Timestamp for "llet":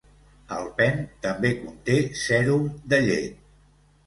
3.11-3.47